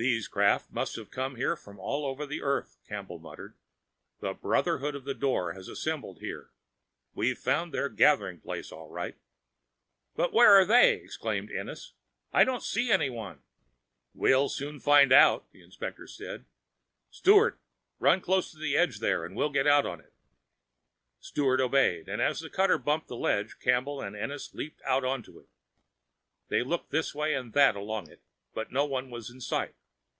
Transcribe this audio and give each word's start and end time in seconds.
"These 0.00 0.28
craft 0.28 0.70
must 0.70 0.94
have 0.94 1.10
come 1.10 1.34
here 1.34 1.56
from 1.56 1.80
all 1.80 2.06
over 2.06 2.22
earth!" 2.40 2.78
Campbell 2.88 3.18
muttered. 3.18 3.56
"The 4.20 4.32
Brotherhood 4.32 4.94
of 4.94 5.02
the 5.02 5.12
Door 5.12 5.54
has 5.54 5.66
assembled 5.66 6.20
here 6.20 6.52
we've 7.14 7.36
found 7.36 7.74
their 7.74 7.88
gathering 7.88 8.38
place 8.38 8.70
all 8.70 8.88
right." 8.88 9.16
"But 10.14 10.32
where 10.32 10.52
are 10.52 10.64
they?" 10.64 10.94
exclaimed 11.00 11.50
Ennis. 11.50 11.94
"I 12.32 12.44
don't 12.44 12.62
see 12.62 12.92
anyone." 12.92 13.42
"We'll 14.14 14.48
soon 14.48 14.78
find 14.78 15.12
out," 15.12 15.50
the 15.50 15.64
inspector 15.64 16.06
said. 16.06 16.44
"Sturt, 17.10 17.58
run 17.98 18.20
close 18.20 18.52
to 18.52 18.56
the 18.58 18.76
ledge 18.76 19.00
there 19.00 19.24
and 19.24 19.34
we'll 19.34 19.50
get 19.50 19.66
out 19.66 19.84
on 19.84 19.98
it." 20.00 20.12
Sturt 21.18 21.58
obeyed, 21.58 22.08
and 22.08 22.22
as 22.22 22.38
the 22.38 22.48
cutter 22.50 22.78
bumped 22.78 23.08
the 23.08 23.16
ledge, 23.16 23.58
Campbell 23.58 24.00
and 24.00 24.14
Ennis 24.14 24.54
leaped 24.54 24.80
out 24.84 25.04
onto 25.04 25.40
it. 25.40 25.48
They 26.50 26.62
looked 26.62 26.90
this 26.92 27.16
way 27.16 27.34
and 27.34 27.52
that 27.54 27.74
along 27.74 28.08
it, 28.08 28.22
but 28.54 28.70
no 28.70 28.84
one 28.84 29.10
was 29.10 29.28
in 29.28 29.40
sight. 29.40 29.74